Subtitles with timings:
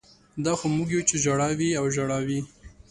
[0.45, 2.39] دا خو موږ یو چې ژړا وي او ژړا وي